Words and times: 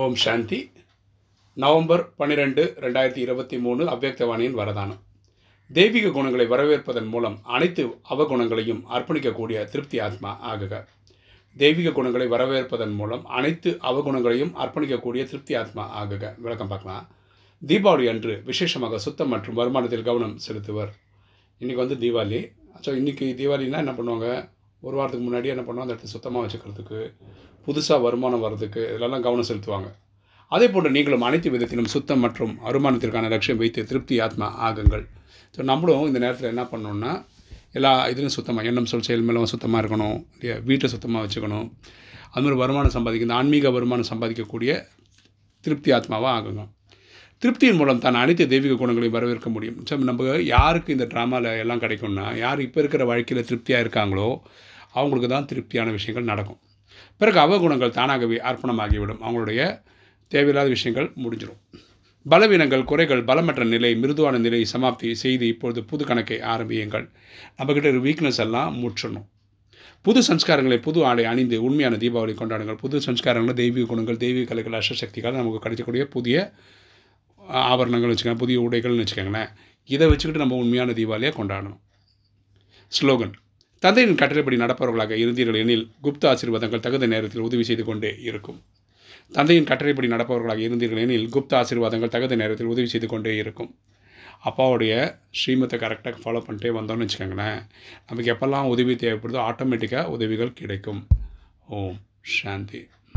ஓம் 0.00 0.14
சாந்தி. 0.14 0.58
November 1.54 2.02
பன்னிரெண்டு 2.18 2.62
ரெண்டாயிரத்தி 2.80 3.20
இருபத்தி 3.24 3.56
மூணு 3.58 3.82
அவ்யக்தவாணியின் 3.94 4.56
வரதானம். 4.60 5.00
தெய்வீக 5.70 6.10
குணங்களை 6.10 6.46
வரவேற்பதன் 6.46 7.08
மூலம் 7.14 7.36
அனைத்து 7.56 7.82
அவகுணங்களையும் 8.12 8.80
அர்ப்பணிக்கக்கூடிய 8.94 9.64
திருப்தி 9.72 9.98
ஆத்மா 10.00 10.30
ஆகுக. 10.52 10.80
தெய்வீக 11.56 11.92
குணங்களை 11.98 12.26
வரவேற்பதன் 12.26 12.94
மூலம் 13.00 13.26
அனைத்து 13.26 13.72
அவகுணங்களையும் 13.90 14.54
அர்ப்பணிக்கக்கூடிய 14.64 15.24
திருப்தி 15.24 15.54
ஆத்மா 15.54 15.84
ஆகுக. 16.02 16.32
விளக்கம் 16.38 16.72
பார்க்கலாம். 16.72 17.04
தீபாவளி 17.62 18.08
அன்று 18.14 18.42
விசேஷமாக 18.50 18.98
சுத்தம் 18.98 19.28
மற்றும் 19.28 19.58
வருமானத்தில் 19.60 20.08
கவனம் 20.10 20.36
செலுத்துவர். 20.46 20.92
இன்றைக்கி 21.60 21.82
வந்து 21.84 21.98
தீபாவளி. 22.04 22.42
ஸோ 22.86 22.92
இன்றைக்கி 23.00 23.28
தீபாவளினா 23.40 23.84
என்ன 23.84 23.94
பண்ணுவாங்க? 23.98 24.28
ஒரு 24.86 24.94
வாரத்துக்கு 24.98 25.26
முன்னாடி 25.26 25.50
என்ன 25.54 25.62
பண்ணுவோம்? 25.66 25.86
அந்த 25.86 25.94
இடத்த 25.94 26.12
சுத்தமாக 26.14 26.42
வச்சுக்கிறதுக்கு 26.44 27.00
புதுசாக 27.66 27.98
வருமானம் 28.06 28.44
வர்றதுக்கு 28.44 28.82
இதெல்லாம் 28.96 29.24
கவனம் 29.26 29.48
செலுத்துவாங்க. 29.50 29.88
அதே 30.54 30.66
போன்று 30.72 30.90
நீங்களும் 30.96 31.26
அனைத்து 31.26 31.48
விதத்திலும் 31.54 31.90
சுத்தம் 31.92 32.22
மற்றும் 32.24 32.54
வருமானத்திற்கான 32.68 33.28
லட்சியம் 33.34 33.60
வைத்து 33.62 33.80
திருப்தி 33.90 34.16
ஆத்மா 34.26 34.46
ஆகுங்கள். 34.68 35.04
ஸோ 35.54 35.60
நம்மளும் 35.70 36.08
இந்த 36.10 36.20
நேரத்தில் 36.24 36.50
என்ன 36.54 36.64
பண்ணணும்னா 36.72 37.12
எல்லா 37.78 37.92
இதுலையும் 38.12 38.36
சுத்தமாக 38.38 38.68
எண்ணம் 38.70 38.88
சொல் 38.90 39.06
செயல் 39.06 39.24
மேலும் 39.28 39.52
சுத்தமாக 39.52 39.80
இருக்கணும். 39.82 40.18
இல்லையா? 40.34 40.56
வீட்டை 40.70 40.88
சுத்தமாக 40.94 41.22
வச்சுக்கணும். 41.24 41.68
அதுமாதிரி 42.34 42.58
வருமானம் 42.62 42.94
சம்பாதிக்க 42.96 43.28
இந்த 43.28 43.38
ஆன்மீக 43.40 43.70
வருமானம் 43.76 44.10
சம்பாதிக்கக்கூடிய 44.10 44.72
திருப்தி 45.64 45.90
ஆத்மாவாக 45.98 46.34
ஆகுங்க. 46.38 46.62
திருப்தியின் 47.42 47.78
மூலம் 47.78 48.02
தான் 48.02 48.20
அனைத்து 48.24 48.44
தெய்வீக 48.52 48.74
குணங்களையும் 48.82 49.16
வரவேற்க 49.16 49.48
முடியும். 49.54 49.78
ஸோ 49.88 49.98
நம்ம 50.10 50.36
யாருக்கு 50.54 50.96
இந்த 50.96 51.06
ட்ராமாவில் 51.12 51.48
எல்லாம் 51.62 51.82
கிடைக்கும்னா 51.84 52.26
யார் 52.44 52.60
இப்போ 52.66 52.80
இருக்கிற 52.82 53.04
வாழ்க்கையில் 53.12 53.48
திருப்தியாக 53.48 53.84
இருக்காங்களோ 53.84 54.28
அவங்களுக்கு 54.94 55.30
தான் 55.34 55.48
திருப்தியான 55.50 55.90
விஷயங்கள் 55.98 56.30
நடக்கும். 56.32 56.60
பிறகு 57.20 57.38
அவகுணங்கள் 57.44 57.96
தானாகவே 57.98 58.38
அர்ப்பணமாகிவிடும். 58.50 59.20
அவங்களுடைய 59.26 59.60
தேவையில்லாத 60.32 60.68
விஷயங்கள் 60.76 61.08
முடிஞ்சிடும் 61.22 61.60
பலவீனங்கள் 62.26 62.88
குறைகள் 62.90 63.22
பலமற்ற 63.28 63.62
நிலை 63.64 63.90
மிருதுவான 64.02 64.36
நிலை 64.38 64.60
சமாப்தி 64.72 65.08
செய்து 65.22 65.44
இப்பொழுது 65.52 65.80
புது 65.90 66.04
கணக்கை 66.10 66.38
ஆரம்பியுங்கள். 66.52 67.06
நம்மக்கிட்ட 67.58 67.88
ஒரு 67.92 68.00
வீக்னஸ் 68.06 68.40
எல்லாம் 68.44 68.74
முற்றணும் 68.82 69.26
புது 70.06 70.20
சம்ஸ்காரங்களை 70.28 70.78
புது 70.86 71.00
ஆடை 71.08 71.24
அணிந்து 71.30 71.56
உண்மையான 71.66 71.96
தீபாவளி 72.02 72.34
கொண்டாடுங்கள். 72.38 72.78
புது 72.84 72.96
சம்ஸ்காரங்கள் 73.06 73.58
தெய்வீக 73.60 73.88
குணங்கள் 73.90 74.22
தெய்வீக 74.24 74.46
கலைகள் 74.50 74.78
அஷ்டசக்திகள் 74.78 75.38
நமக்கு 75.40 75.60
கிடைக்கக்கூடிய 75.64 76.04
புதிய 76.14 76.36
ஆபரணங்கள் 77.70 78.12
வச்சுக்கோங்க 78.12 78.42
புதிய 78.44 78.58
உடைகள்னு 78.66 79.04
வச்சுக்கோங்களேன். 79.04 79.50
இதை 79.88 80.06
வச்சுக்கிட்டு 80.10 80.44
நம்ம 80.44 80.58
உண்மையான 80.62 80.92
தீபாவளியை 80.98 81.32
கொண்டாடணும். 81.38 81.80
ஸ்லோகன் 82.92 83.34
தந்தையின் 83.82 84.18
கட்டளைப்படி 84.20 84.56
நடப்பவர்களாக 84.56 85.14
இருந்தீர்கள் 85.22 85.58
எனில் 85.60 85.84
குப்த 86.02 86.24
ஆசீர்வாதங்கள் 86.32 86.80
தகுந்த 86.80 87.06
நேரத்தில் 87.06 87.46
உதவி 87.46 87.64
செய்து 87.64 87.84
கொண்டே 87.84 88.10
இருக்கும். 88.20 88.58
தந்தையின் 89.32 89.66
கட்டளைப்படி 89.70 90.08
நடப்பவர்களாக 90.08 90.62
இருந்தீர்கள் 90.66 91.02
எனில் 91.04 91.26
குப்த 91.28 91.52
ஆசீர்வாதங்கள் 91.60 92.12
தகுந்த 92.14 92.36
நேரத்தில் 92.36 92.66
உதவி 92.66 92.86
செய்து 92.86 93.06
கொண்டே 93.06 93.32
இருக்கும். 93.36 93.70
அப்பாவுடைய 94.44 94.92
ஸ்ரீமத்தை 95.40 95.76
கரெக்டாக 95.84 96.16
ஃபாலோ 96.22 96.42
பண்ணிட்டே 96.46 96.70
வந்தோம்னு 96.78 97.06
வச்சுக்கோங்களேன். 97.06 97.60
நமக்கு 98.08 98.32
எப்போல்லாம் 98.34 98.70
உதவி 98.74 98.94
தேவைப்படுதோ 98.94 99.40
ஆட்டோமேட்டிக்காக 99.48 100.14
உதவிகள் 100.16 100.52
கிடைக்கும். 100.52 101.02
ஓம் 101.68 101.98
சாந்தி. 102.38 102.82